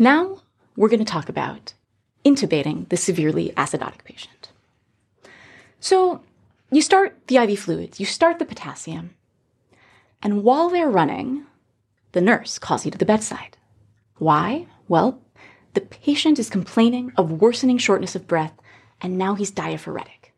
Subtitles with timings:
[0.00, 0.40] Now
[0.76, 1.74] we're going to talk about
[2.24, 4.48] intubating the severely acidotic patient.
[5.78, 6.22] So
[6.72, 9.10] you start the IV fluids, you start the potassium,
[10.22, 11.44] and while they're running,
[12.12, 13.58] the nurse calls you to the bedside.
[14.16, 14.68] Why?
[14.88, 15.20] Well,
[15.74, 18.54] the patient is complaining of worsening shortness of breath,
[19.02, 20.32] and now he's diaphoretic.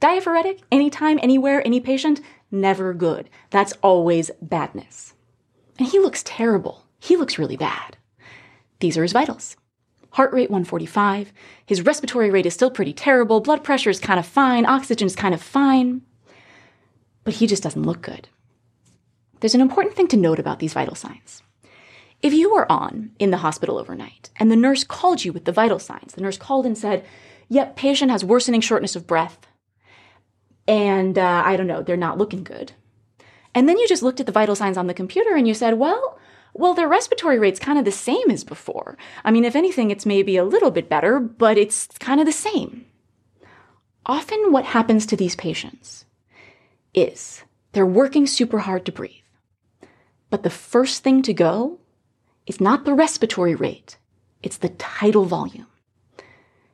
[0.00, 2.20] Diaphoretic, anytime, anywhere, any patient,
[2.50, 3.30] never good.
[3.50, 5.14] That's always badness.
[5.78, 6.84] And he looks terrible.
[6.98, 7.96] He looks really bad.
[8.80, 9.56] These are his vitals.
[10.10, 11.32] Heart rate 145.
[11.66, 13.40] His respiratory rate is still pretty terrible.
[13.40, 14.64] Blood pressure is kind of fine.
[14.66, 16.02] Oxygen is kind of fine.
[17.24, 18.28] But he just doesn't look good.
[19.40, 21.42] There's an important thing to note about these vital signs.
[22.22, 25.52] If you were on in the hospital overnight and the nurse called you with the
[25.52, 27.04] vital signs, the nurse called and said,
[27.48, 29.46] Yep, patient has worsening shortness of breath,
[30.66, 32.72] and uh, I don't know, they're not looking good.
[33.54, 35.74] And then you just looked at the vital signs on the computer and you said,
[35.74, 36.18] Well,
[36.54, 38.96] well, their respiratory rate's kind of the same as before.
[39.24, 42.32] I mean, if anything, it's maybe a little bit better, but it's kind of the
[42.32, 42.86] same.
[44.06, 46.04] Often, what happens to these patients
[46.94, 47.42] is
[47.72, 49.12] they're working super hard to breathe.
[50.30, 51.80] But the first thing to go
[52.46, 53.96] is not the respiratory rate,
[54.42, 55.66] it's the tidal volume.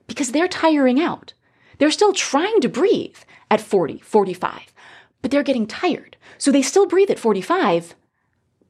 [0.06, 1.32] Because they're tiring out.
[1.78, 3.16] They're still trying to breathe
[3.50, 4.74] at 40, 45,
[5.22, 6.16] but they're getting tired.
[6.36, 7.94] So they still breathe at 45,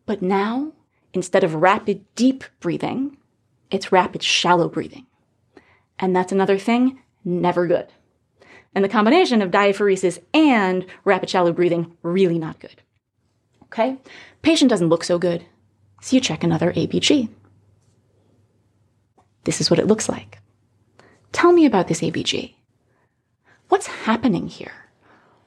[0.06, 0.72] but now,
[1.12, 3.16] instead of rapid, deep breathing,
[3.70, 5.06] it's rapid, shallow breathing.
[5.98, 7.89] And that's another thing, never good.
[8.75, 12.83] And the combination of diaphoresis and rapid, shallow breathing, really not good.
[13.64, 13.98] Okay?
[14.42, 15.44] Patient doesn't look so good.
[16.00, 17.28] So you check another ABG.
[19.44, 20.38] This is what it looks like.
[21.33, 22.55] Tell me about this ABG.
[23.69, 24.72] What's happening here?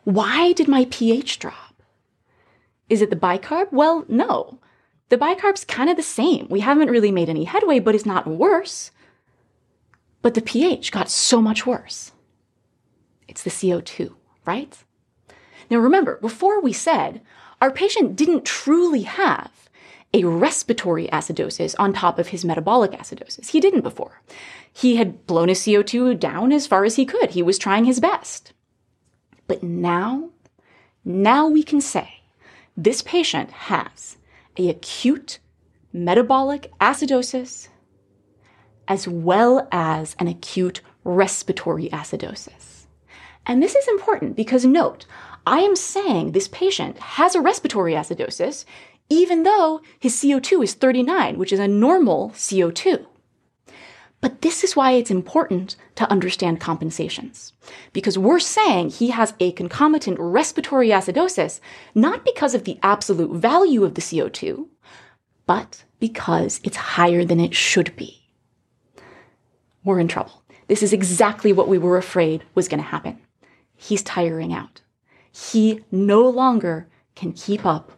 [0.03, 1.81] Why did my pH drop?
[2.89, 3.71] Is it the bicarb?
[3.71, 4.59] Well, no.
[5.09, 6.47] The bicarb's kind of the same.
[6.49, 8.91] We haven't really made any headway, but it's not worse.
[10.21, 12.13] But the pH got so much worse.
[13.27, 14.13] It's the CO2,
[14.45, 14.77] right?
[15.69, 17.21] Now remember, before we said
[17.63, 19.69] our patient didn't truly have
[20.13, 23.49] a respiratory acidosis on top of his metabolic acidosis.
[23.49, 24.21] He didn't before.
[24.71, 27.31] He had blown his CO2 down as far as he could.
[27.31, 28.51] He was trying his best.
[29.47, 30.29] But now,
[31.05, 32.21] now we can say
[32.75, 34.17] this patient has
[34.57, 35.39] acute
[35.91, 37.69] metabolic acidosis
[38.87, 42.85] as well as an acute respiratory acidosis.
[43.45, 45.05] And this is important because note,
[45.45, 48.65] I am saying this patient has a respiratory acidosis
[49.09, 53.05] even though his CO2 is 39, which is a normal CO2.
[54.23, 57.51] But this is why it's important to understand compensations.
[57.91, 61.59] Because we're saying he has a concomitant respiratory acidosis,
[61.93, 64.65] not because of the absolute value of the CO2,
[65.45, 68.29] but because it's higher than it should be.
[69.83, 70.41] We're in trouble.
[70.69, 73.19] This is exactly what we were afraid was going to happen.
[73.75, 74.79] He's tiring out.
[75.33, 77.91] He no longer can keep up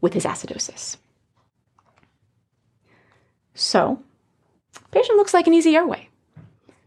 [0.00, 0.98] with his acidosis.
[3.54, 4.04] So,
[4.90, 6.08] patient looks like an easy airway.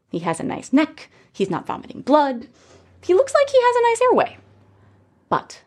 [0.10, 2.48] He has a nice neck, he's not vomiting blood,
[3.02, 4.38] he looks like he has a nice airway.
[5.30, 5.62] But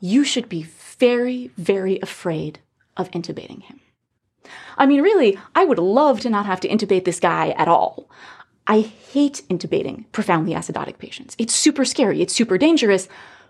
[0.00, 2.60] you should be very, very afraid
[2.96, 3.80] of intubating him.
[4.76, 8.08] I mean, really, I would love to not have to intubate this guy at all.
[8.66, 11.34] I hate intubating profoundly acidotic patients.
[11.38, 13.08] It's super scary, it's super dangerous,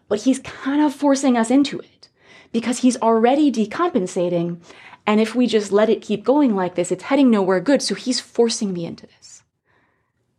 [0.08, 2.08] but he's kind of forcing us into it
[2.52, 4.58] because he's already decompensating.
[5.08, 7.80] And if we just let it keep going like this, it's heading nowhere good.
[7.80, 9.42] So he's forcing me into this.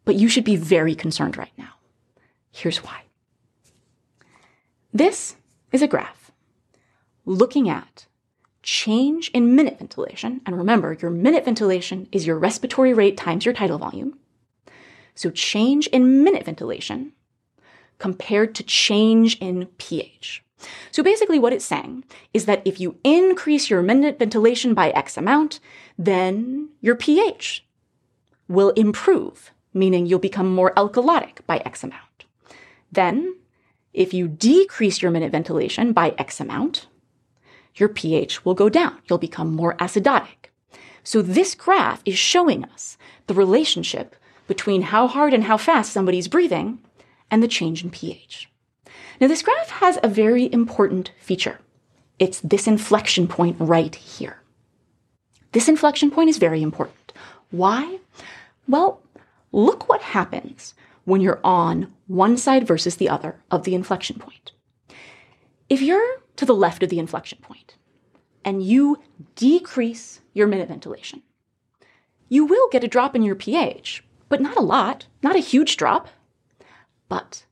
[0.06, 1.72] But you should be very concerned right now.
[2.52, 3.02] Here's why.
[4.94, 5.36] This
[5.72, 6.32] is a graph
[7.26, 8.06] looking at
[8.62, 10.40] change in minute ventilation.
[10.46, 14.20] And remember, your minute ventilation is your respiratory rate times your tidal volume.
[15.16, 17.14] So change in minute ventilation
[17.98, 20.44] compared to change in pH.
[20.92, 22.04] So basically, what it's saying
[22.34, 25.60] is that if you increase your minute ventilation by X amount,
[25.98, 27.66] then your pH
[28.48, 32.26] will improve, meaning you'll become more alkalotic by X amount.
[32.92, 33.36] Then,
[33.94, 36.88] if you decrease your minute ventilation by X amount,
[37.76, 38.98] your pH will go down.
[39.10, 40.50] You'll become more acidotic.
[41.04, 42.98] So this graph is showing us
[43.28, 44.16] the relationship
[44.48, 46.80] between how hard and how fast somebody's breathing
[47.32, 48.50] and the change in pH.
[49.20, 51.60] Now, this graph has a very important feature.
[52.20, 54.42] It's this inflection point right here.
[55.52, 57.14] This inflection point is very important.
[57.52, 58.00] Why?
[58.68, 59.02] Well,
[59.52, 60.74] look what happens
[61.06, 64.52] when you're on one side versus the other of the inflection point.
[65.70, 67.76] If you're to the left of the inflection point
[68.46, 69.02] and you
[69.36, 71.24] decrease your minute ventilation,
[72.30, 75.78] you will get a drop in your pH, but not a lot, not a huge
[75.78, 76.08] drop.
[77.08, 77.44] But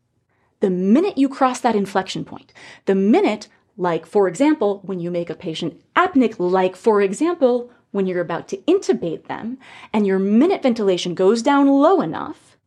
[0.60, 2.54] the minute you cross that inflection point,
[2.86, 8.06] the minute, like for example, when you make a patient apneic, like for example, when
[8.06, 9.58] you're about to intubate them
[9.94, 12.58] and your minute ventilation goes down low enough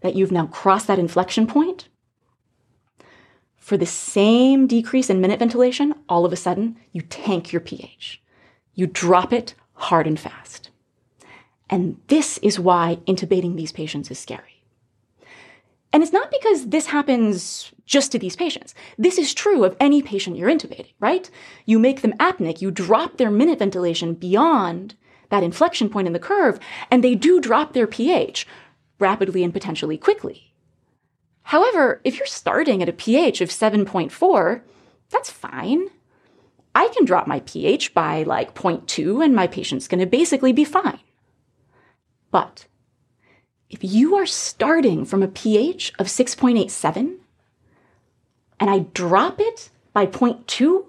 [0.00, 1.88] that you've now crossed that inflection point,
[3.56, 8.22] for the same decrease in minute ventilation, all of a sudden you tank your pH.
[8.74, 10.70] You drop it hard and fast.
[11.68, 14.57] And this is why intubating these patients is scary.
[15.92, 18.74] And it's not because this happens just to these patients.
[18.98, 21.30] This is true of any patient you're intubating, right?
[21.64, 24.94] You make them apneic, you drop their minute ventilation beyond
[25.30, 26.58] that inflection point in the curve,
[26.90, 28.46] and they do drop their pH
[28.98, 30.52] rapidly and potentially quickly.
[31.42, 34.60] However, if you're starting at a pH of 7.4,
[35.10, 35.88] that's fine.
[36.74, 40.64] I can drop my pH by like 0.2 and my patient's going to basically be
[40.64, 41.00] fine.
[42.30, 42.66] But
[43.70, 47.16] if you are starting from a pH of 6.87
[48.58, 50.86] and I drop it by 0.2,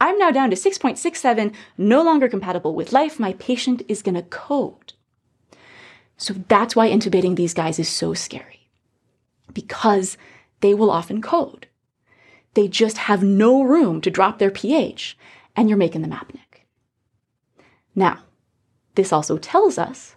[0.00, 3.18] I'm now down to 6.67, no longer compatible with life.
[3.18, 4.92] My patient is going to code.
[6.16, 8.68] So that's why intubating these guys is so scary
[9.52, 10.18] because
[10.60, 11.66] they will often code.
[12.54, 15.16] They just have no room to drop their pH
[15.54, 16.64] and you're making them apneic.
[17.94, 18.20] Now,
[18.94, 20.16] this also tells us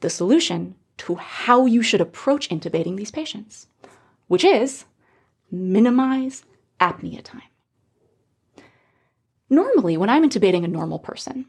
[0.00, 3.66] the solution to how you should approach intubating these patients,
[4.28, 4.84] which is
[5.50, 6.44] minimize
[6.78, 7.42] apnea time.
[9.48, 11.46] Normally, when I'm intubating a normal person,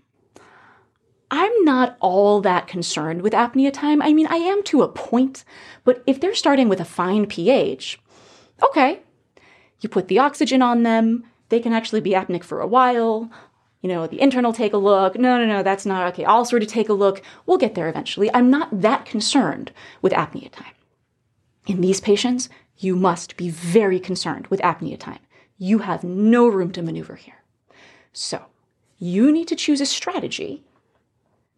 [1.30, 4.02] I'm not all that concerned with apnea time.
[4.02, 5.44] I mean, I am to a point,
[5.84, 8.00] but if they're starting with a fine pH,
[8.64, 9.02] okay,
[9.82, 13.30] you put the oxygen on them, they can actually be apneic for a while
[13.82, 15.18] you know, the intern will take a look.
[15.18, 16.24] No, no, no, that's not okay.
[16.24, 17.22] I'll sort of take a look.
[17.46, 18.30] We'll get there eventually.
[18.34, 20.74] I'm not that concerned with apnea time.
[21.68, 22.48] In these patients,
[22.78, 25.20] you must be very concerned with apnea time.
[25.58, 27.44] You have no room to maneuver here.
[28.14, 28.46] So,
[28.98, 30.64] you need to choose a strategy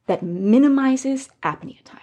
[0.07, 1.99] that minimizes apnea time.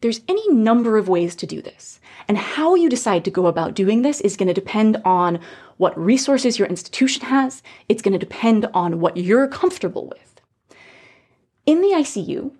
[0.00, 3.74] There's any number of ways to do this, and how you decide to go about
[3.74, 5.40] doing this is going to depend on
[5.76, 7.62] what resources your institution has.
[7.88, 10.40] It's going to depend on what you're comfortable with.
[11.66, 12.52] In the ICU,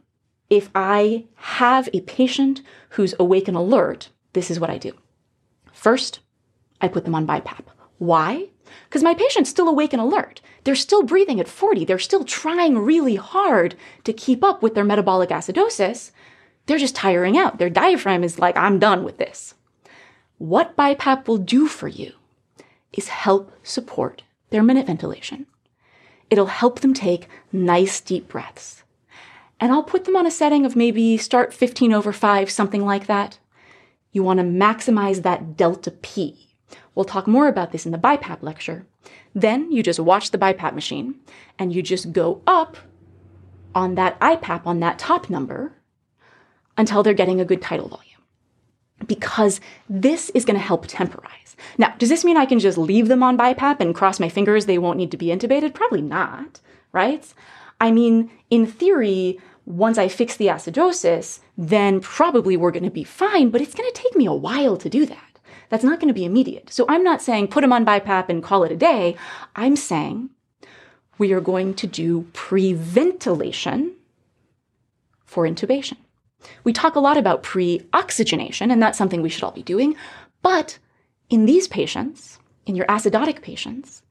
[0.50, 2.60] if I have a patient
[2.90, 4.92] who's awake and alert, this is what I do.
[5.72, 6.20] First,
[6.80, 7.64] I put them on BiPAP.
[7.98, 8.48] Why?
[8.88, 10.40] Because my patient's still awake and alert.
[10.64, 11.84] They're still breathing at 40.
[11.84, 16.10] They're still trying really hard to keep up with their metabolic acidosis
[16.70, 17.58] they're just tiring out.
[17.58, 19.54] Their diaphragm is like, I'm done with this.
[20.38, 22.12] What BiPAP will do for you
[22.92, 25.46] is help support their minute ventilation.
[26.30, 28.84] It'll help them take nice deep breaths.
[29.58, 33.08] And I'll put them on a setting of maybe start 15 over 5, something like
[33.08, 33.40] that.
[34.12, 36.54] You want to maximize that delta P.
[36.94, 38.86] We'll talk more about this in the BiPAP lecture.
[39.34, 41.16] Then you just watch the BiPAP machine
[41.58, 42.76] and you just go up
[43.74, 45.74] on that IPAP on that top number
[46.76, 48.06] until they're getting a good tidal volume.
[49.06, 51.56] Because this is going to help temporize.
[51.78, 54.66] Now, does this mean I can just leave them on BiPAP and cross my fingers
[54.66, 55.74] they won't need to be intubated?
[55.74, 56.60] Probably not,
[56.92, 57.32] right?
[57.80, 63.04] I mean, in theory, once I fix the acidosis, then probably we're going to be
[63.04, 65.38] fine, but it's going to take me a while to do that.
[65.68, 66.70] That's not going to be immediate.
[66.72, 69.16] So I'm not saying put them on BiPAP and call it a day.
[69.54, 70.30] I'm saying
[71.16, 73.94] we are going to do pre-ventilation
[75.24, 75.96] for intubation.
[76.64, 79.96] We talk a lot about pre oxygenation, and that's something we should all be doing.
[80.42, 80.78] But
[81.28, 84.02] in these patients, in your acidotic patients,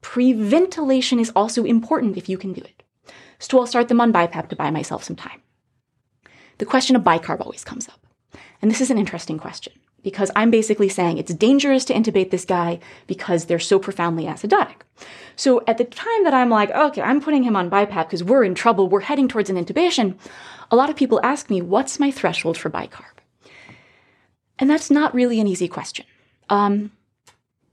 [0.00, 2.82] pre ventilation is also important if you can do it.
[3.38, 5.42] So I'll start them on BiPAP to buy myself some time.
[6.58, 8.06] The question of bicarb always comes up.
[8.62, 9.74] And this is an interesting question
[10.06, 14.82] because I'm basically saying it's dangerous to intubate this guy because they're so profoundly acidotic.
[15.34, 18.44] So at the time that I'm like, okay, I'm putting him on BiPAP because we're
[18.44, 20.16] in trouble, we're heading towards an intubation,
[20.70, 23.16] a lot of people ask me, what's my threshold for bicarb?
[24.60, 26.06] And that's not really an easy question.
[26.50, 26.92] Um,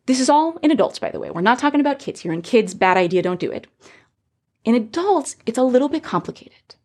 [0.07, 1.29] this is all in adults, by the way.
[1.29, 2.33] We're not talking about kids here.
[2.33, 3.67] In kids, bad idea, don't do it.
[4.65, 6.77] In adults, it's a little bit complicated.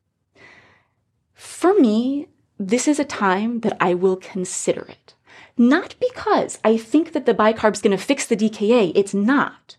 [1.32, 2.28] For me,
[2.58, 5.14] this is a time that I will consider it.
[5.58, 9.76] Not because I think that the bicarb is going to fix the DKA, it's not.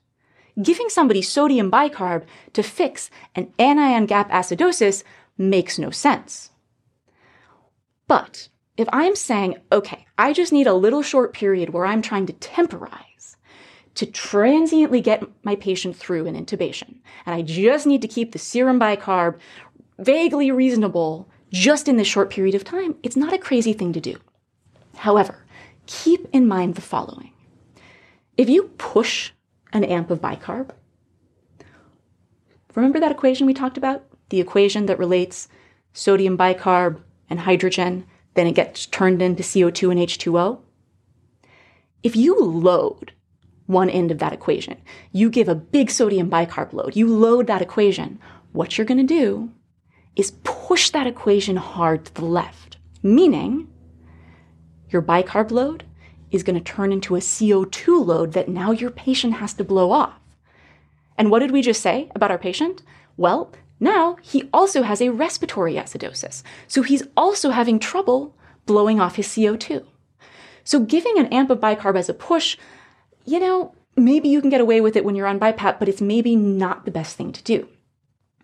[0.61, 5.03] Giving somebody sodium bicarb to fix an anion gap acidosis
[5.37, 6.51] makes no sense.
[8.07, 12.25] But if I'm saying, okay, I just need a little short period where I'm trying
[12.25, 13.37] to temporize
[13.95, 18.39] to transiently get my patient through an intubation, and I just need to keep the
[18.39, 19.37] serum bicarb
[19.97, 24.01] vaguely reasonable just in this short period of time, it's not a crazy thing to
[24.01, 24.17] do.
[24.97, 25.45] However,
[25.89, 27.31] keep in mind the following.
[28.37, 29.31] If you push
[29.73, 30.69] an amp of bicarb,
[32.75, 34.03] remember that equation we talked about?
[34.29, 35.47] The equation that relates
[35.93, 38.05] sodium bicarb and hydrogen,
[38.35, 40.59] then it gets turned into CO2 and H2O?
[42.03, 43.13] If you load
[43.65, 44.77] one end of that equation,
[45.11, 48.19] you give a big sodium bicarb load, you load that equation,
[48.51, 49.51] what you're going to do
[50.15, 53.67] is push that equation hard to the left, meaning
[54.89, 55.83] your bicarb load
[56.31, 59.91] is going to turn into a CO2 load that now your patient has to blow
[59.91, 60.13] off.
[61.17, 62.81] And what did we just say about our patient?
[63.17, 69.15] Well, now he also has a respiratory acidosis, so he's also having trouble blowing off
[69.15, 69.85] his CO2.
[70.63, 72.57] So giving an amp of bicarb as a push,
[73.25, 76.01] you know, maybe you can get away with it when you're on BiPAP, but it's
[76.01, 77.67] maybe not the best thing to do.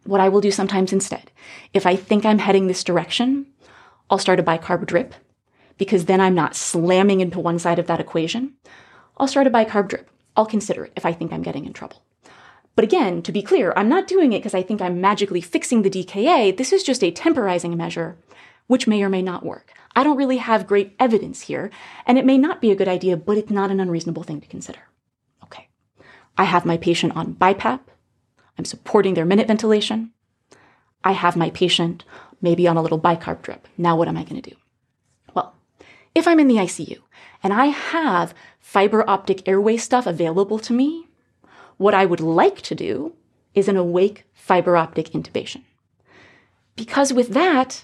[0.03, 1.31] What I will do sometimes instead,
[1.73, 3.47] if I think I'm heading this direction,
[4.09, 5.15] I'll start a bicarb drip
[5.77, 8.53] because then I'm not slamming into one side of that equation.
[9.17, 10.09] I'll start a bicarb drip.
[10.35, 12.03] I'll consider it if I think I'm getting in trouble.
[12.75, 15.81] But again, to be clear, I'm not doing it because I think I'm magically fixing
[15.81, 16.55] the DKA.
[16.55, 18.17] This is just a temporizing measure,
[18.67, 19.71] which may or may not work.
[19.95, 21.71] I don't really have great evidence here,
[22.05, 24.47] and it may not be a good idea, but it's not an unreasonable thing to
[24.47, 24.79] consider.
[25.43, 25.69] Okay.
[26.37, 27.79] I have my patient on BiPAP.
[28.57, 30.11] I'm supporting their minute ventilation.
[31.01, 32.03] I have my patient
[32.41, 33.67] maybe on a little bicarb drip.
[33.77, 34.55] Now what am I going to do?
[36.15, 36.99] If I'm in the ICU
[37.43, 41.07] and I have fiber optic airway stuff available to me,
[41.75, 43.13] what I would like to do
[43.53, 45.63] is an awake fiber optic intubation.
[46.77, 47.83] Because with that,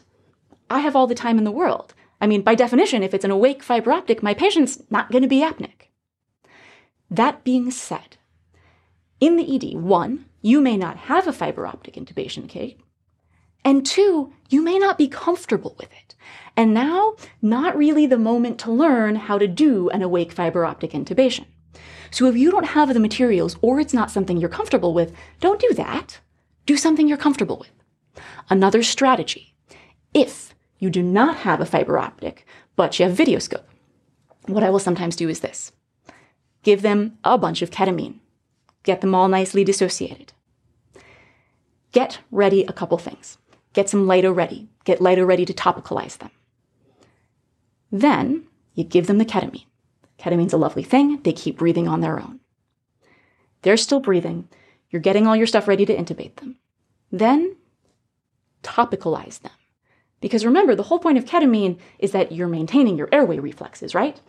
[0.70, 1.94] I have all the time in the world.
[2.22, 5.28] I mean, by definition, if it's an awake fiber optic, my patient's not going to
[5.28, 5.90] be apneic.
[7.10, 8.16] That being said,
[9.20, 12.80] in the ED, one, you may not have a fiber optic intubation kit,
[13.64, 16.16] and two, you may not be comfortable with it.
[16.58, 20.92] And now, not really the moment to learn how to do an awake fiber optic
[20.92, 21.46] intubation.
[22.12, 25.62] So if you don't have the materials or it's not something you're comfortable with, don't
[25.62, 26.20] do that.
[26.66, 27.72] Do something you're comfortable with.
[28.50, 29.54] Another strategy.
[30.14, 33.68] If you do not have a fiber optic, but you have video scope,
[34.48, 35.72] what I will sometimes do is this.
[36.64, 38.20] Give them a bunch of ketamine.
[38.84, 40.34] Get them all nicely dissociated.
[41.92, 43.38] Get ready a couple things.
[43.74, 44.70] Get some Lido ready.
[44.84, 46.32] Get Lido ready to topicalize them.
[47.92, 49.66] Then you give them the ketamine.
[50.20, 51.22] Ketamine's a lovely thing.
[51.24, 52.40] They keep breathing on their own.
[53.64, 54.48] They're still breathing.
[54.90, 56.58] You're getting all your stuff ready to intubate them.
[57.12, 57.58] Then
[58.64, 59.52] topicalize them.
[60.20, 64.22] Because remember, the whole point of ketamine is that you're maintaining your airway reflexes, right?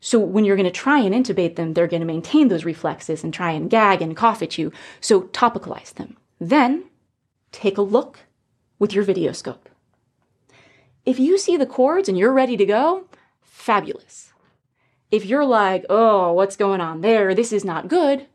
[0.00, 3.24] So when you're going to try and intubate them, they're going to maintain those reflexes
[3.24, 4.72] and try and gag and cough at you.
[5.00, 6.16] So topicalize them.
[6.38, 6.84] Then
[7.52, 8.20] take a look
[8.80, 9.68] with your video scope.
[11.06, 13.04] If you see the cords and you're ready to go,
[13.40, 14.32] fabulous.
[15.12, 17.34] If you're like, oh, what's going on there?
[17.34, 18.26] This is not good,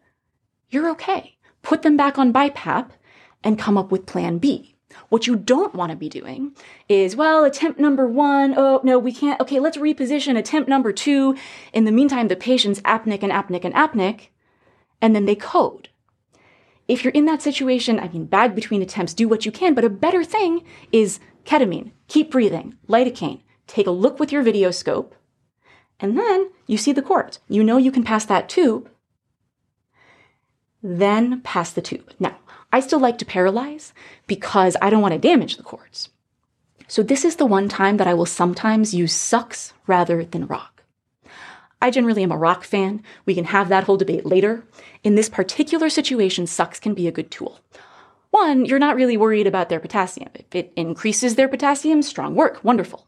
[0.69, 1.37] you're okay.
[1.61, 2.91] Put them back on BiPAP
[3.43, 4.75] and come up with plan B.
[5.09, 6.55] What you don't want to be doing
[6.87, 9.39] is, well, attempt number one, oh, no, we can't.
[9.41, 11.35] Okay, let's reposition attempt number two.
[11.73, 14.27] In the meantime, the patient's apneic and apneic and apneic,
[15.01, 15.89] and then they code.
[16.87, 19.85] If you're in that situation, I mean, bag between attempts, do what you can, but
[19.85, 25.15] a better thing is ketamine, keep breathing, lidocaine, take a look with your video scope,
[25.99, 27.39] and then you see the cords.
[27.47, 28.89] You know you can pass that tube.
[30.83, 32.11] Then pass the tube.
[32.19, 32.37] Now,
[32.71, 33.93] I still like to paralyze
[34.27, 36.09] because I don't want to damage the cords.
[36.87, 40.74] So this is the one time that I will sometimes use sux rather than roc.
[41.85, 43.03] I generally am a roc fan.
[43.27, 44.63] We can have that whole debate later.
[45.03, 47.59] In this particular situation, sux can be a good tool.
[48.31, 50.31] One, you're not really worried about their potassium.
[50.33, 53.05] If it increases their potassium, strong work, wonderful.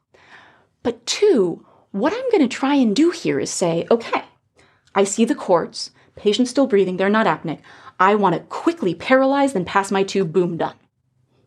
[0.83, 4.25] But two, what I'm going to try and do here is say, okay,
[4.93, 7.61] I see the cords, patient's still breathing, they're not apneic.
[7.99, 10.75] I want to quickly paralyze, then pass my tube, boom, done.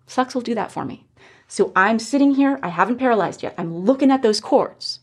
[0.09, 1.07] Sux will do that for me.
[1.47, 3.55] So I'm sitting here, I haven't paralyzed yet.
[3.57, 4.99] I'm looking at those cords.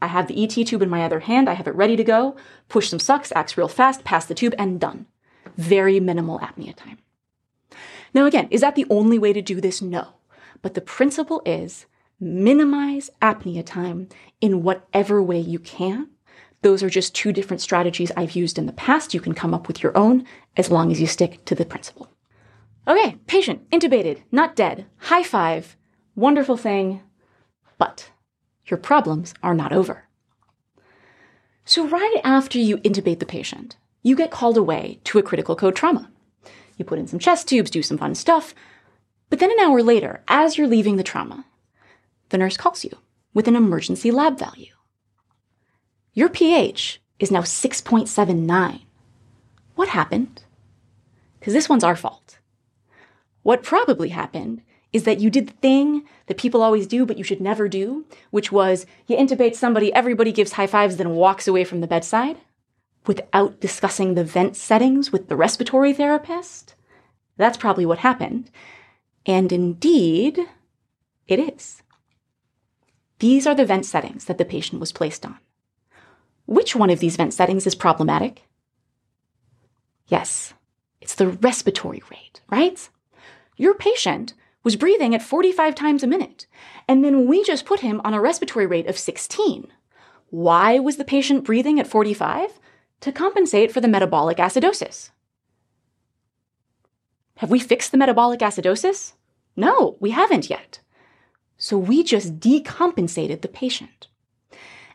[0.00, 2.36] I have the ET tube in my other hand, I have it ready to go,
[2.68, 5.06] push some sux, acts real fast, pass the tube, and done.
[5.56, 6.98] Very minimal apnea time.
[8.12, 9.82] Now, again, is that the only way to do this?
[9.82, 10.14] No.
[10.62, 11.86] But the principle is
[12.20, 14.08] minimize apnea time
[14.40, 16.08] in whatever way you can.
[16.62, 19.12] Those are just two different strategies I've used in the past.
[19.12, 20.24] You can come up with your own
[20.56, 22.08] as long as you stick to the principle.
[22.86, 25.76] Okay, patient, intubated, not dead, high five,
[26.14, 27.02] wonderful thing,
[27.78, 28.10] but
[28.66, 30.04] your problems are not over.
[31.64, 35.74] So, right after you intubate the patient, you get called away to a critical code
[35.74, 36.10] trauma.
[36.76, 38.54] You put in some chest tubes, do some fun stuff,
[39.30, 41.46] but then an hour later, as you're leaving the trauma,
[42.28, 42.98] the nurse calls you
[43.32, 44.72] with an emergency lab value.
[46.12, 48.82] Your pH is now 6.79.
[49.74, 50.42] What happened?
[51.38, 52.38] Because this one's our fault.
[53.42, 54.62] What probably happened
[54.94, 58.06] is that you did the thing that people always do, but you should never do,
[58.30, 62.38] which was you intubate somebody, everybody gives high fives, then walks away from the bedside
[63.04, 66.76] without discussing the vent settings with the respiratory therapist.
[67.36, 68.52] That's probably what happened.
[69.26, 70.38] And indeed,
[71.26, 71.82] it is.
[73.18, 75.38] These are the vent settings that the patient was placed on.
[76.46, 78.44] Which one of these vent settings is problematic?
[80.06, 80.54] Yes,
[81.00, 82.88] it's the respiratory rate, right?
[83.56, 86.46] Your patient was breathing at 45 times a minute,
[86.88, 89.68] and then we just put him on a respiratory rate of 16.
[90.30, 92.58] Why was the patient breathing at 45?
[93.02, 95.10] To compensate for the metabolic acidosis.
[97.36, 99.12] Have we fixed the metabolic acidosis?
[99.56, 100.80] No, we haven't yet.
[101.58, 104.08] So we just decompensated the patient.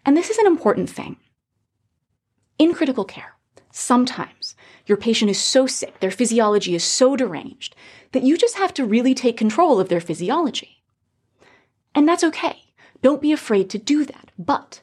[0.05, 1.17] And this is an important thing.
[2.57, 3.35] In critical care,
[3.71, 4.55] sometimes
[4.89, 7.75] your patient is so sick, their physiology is so deranged,
[8.11, 10.81] that you just have to really take control of their physiology.
[11.93, 12.63] And that's okay.
[13.01, 14.31] Don't be afraid to do that.
[14.37, 14.81] But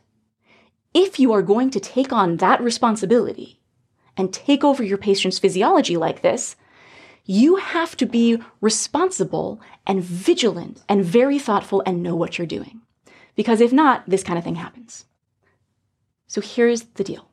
[0.94, 3.60] if you are going to take on that responsibility
[4.16, 6.56] and take over your patient's physiology like this,
[7.24, 12.80] you have to be responsible and vigilant and very thoughtful and know what you're doing.
[13.34, 15.04] Because if not, this kind of thing happens.
[16.28, 17.28] So here's the deal.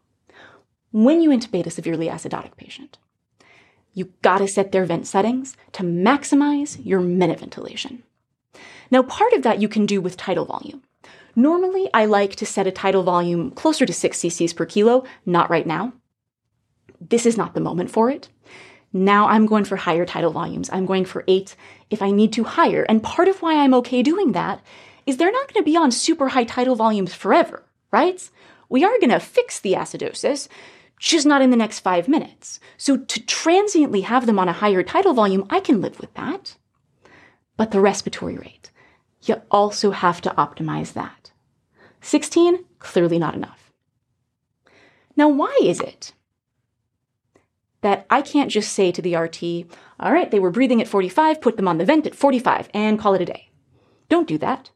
[0.94, 3.00] When you intubate a severely acidotic patient,
[3.96, 8.04] you gotta set their vent settings to maximize your minute ventilation.
[8.92, 10.84] Now, part of that you can do with tidal volume.
[11.36, 15.50] Normally, I like to set a tidal volume closer to 6 cc's per kilo, not
[15.50, 15.94] right now.
[17.02, 18.30] This is not the moment for it.
[18.94, 20.70] Now I'm going for higher tidal volumes.
[20.72, 21.56] I'm going for eight
[21.90, 22.84] if I need to higher.
[22.84, 24.62] And part of why I'm okay doing that
[25.08, 28.30] is they're not going to be on super high tidal volumes forever, right?
[28.70, 30.48] We are going to fix the acidosis,
[31.10, 32.62] just not in the next five minutes.
[32.78, 36.56] So to transiently have them on a higher tidal volume, I can live with that.
[37.58, 38.72] But the respiratory rate,
[39.24, 41.32] you also have to optimize that.
[42.02, 43.72] 16, clearly not enough.
[45.16, 46.14] Now, why is it
[47.82, 49.44] that I can't just say to the RT,
[50.00, 52.98] all right, they were breathing at 45, put them on the vent at 45 and
[52.98, 53.50] call it a day.
[54.08, 54.72] Don't do that.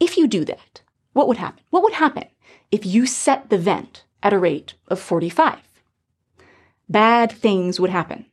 [0.00, 0.82] If you do that,
[1.12, 1.62] what would happen?
[1.70, 2.24] What would happen
[2.72, 5.58] if you set the vent at a rate of 45?
[6.88, 8.26] Bad things would happen.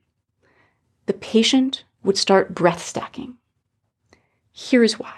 [1.05, 3.37] The patient would start breath stacking.
[4.51, 5.13] Here's why.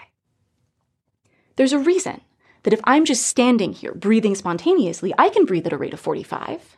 [1.56, 2.20] There's a reason
[2.62, 6.00] that if I'm just standing here breathing spontaneously, I can breathe at a rate of
[6.00, 6.76] 45.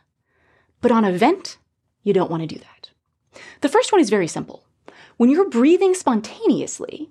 [0.81, 1.57] But on a vent,
[2.03, 2.89] you don't want to do that.
[3.61, 4.65] The first one is very simple.
[5.17, 7.09] When you're breathing spontaneously,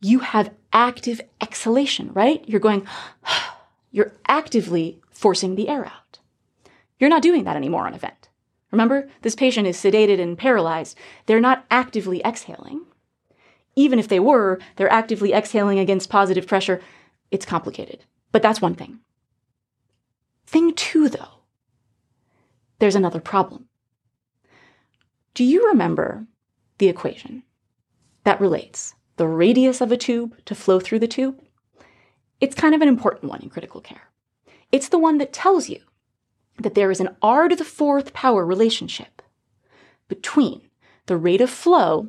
[0.00, 2.46] you have active exhalation, right?
[2.46, 2.86] You're going,
[3.90, 6.07] you're actively forcing the air out.
[6.98, 8.28] You're not doing that anymore on a vent.
[8.70, 10.96] Remember, this patient is sedated and paralyzed.
[11.26, 12.84] They're not actively exhaling.
[13.76, 16.80] Even if they were, they're actively exhaling against positive pressure.
[17.30, 18.04] It's complicated.
[18.32, 18.98] But that's one thing.
[20.46, 21.42] Thing two, though,
[22.78, 23.68] there's another problem.
[25.34, 26.26] Do you remember
[26.78, 27.44] the equation
[28.24, 31.40] that relates the radius of a tube to flow through the tube?
[32.40, 34.10] It's kind of an important one in critical care.
[34.70, 35.80] It's the one that tells you
[36.58, 39.22] that there is an r to the fourth power relationship
[40.08, 40.62] between
[41.06, 42.08] the rate of flow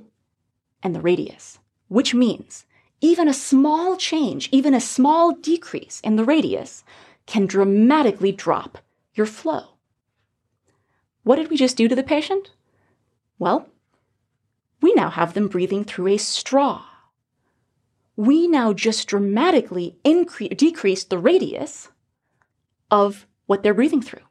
[0.81, 2.65] and the radius, which means
[3.01, 6.83] even a small change, even a small decrease in the radius
[7.25, 8.79] can dramatically drop
[9.13, 9.75] your flow.
[11.23, 12.51] What did we just do to the patient?
[13.37, 13.69] Well,
[14.81, 16.83] we now have them breathing through a straw.
[18.15, 21.89] We now just dramatically increase, decrease the radius
[22.91, 24.21] of what they're breathing through.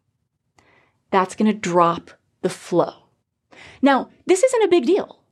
[1.11, 2.11] That's going to drop
[2.43, 3.09] the flow.
[3.83, 5.23] Now, this isn't a big deal.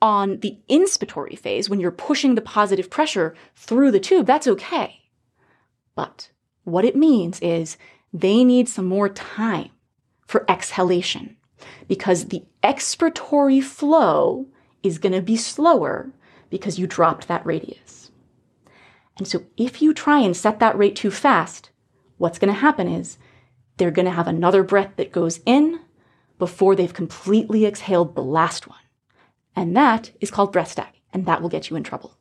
[0.00, 5.02] On the inspiratory phase, when you're pushing the positive pressure through the tube, that's okay.
[5.94, 6.30] But
[6.64, 7.76] what it means is
[8.12, 9.70] they need some more time
[10.26, 11.36] for exhalation
[11.86, 14.48] because the expiratory flow
[14.82, 16.10] is going to be slower
[16.50, 18.10] because you dropped that radius.
[19.18, 21.70] And so if you try and set that rate too fast,
[22.18, 23.18] what's going to happen is
[23.76, 25.80] they're going to have another breath that goes in
[26.38, 28.78] before they've completely exhaled the last one.
[29.54, 32.16] And that is called breath stack, and that will get you in trouble.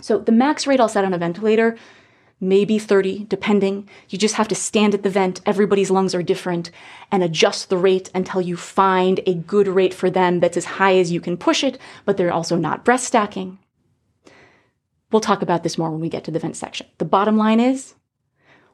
[0.00, 1.76] So the max rate I'll set on a ventilator
[2.40, 3.88] maybe 30, depending.
[4.08, 5.40] You just have to stand at the vent.
[5.44, 6.70] Everybody's lungs are different
[7.10, 10.96] and adjust the rate until you find a good rate for them that's as high
[10.98, 13.58] as you can push it, but they're also not breath stacking.
[15.10, 16.86] we'll talk about this more when we get to the vent section.
[16.98, 17.94] The bottom line is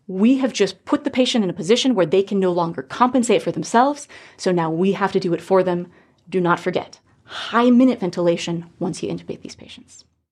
[0.07, 3.43] we have just put the patient in a position where they can no longer compensate
[3.43, 5.89] for themselves, so now we have to do it for them.
[6.29, 10.05] Do not forget high minute ventilation once you intubate these patients.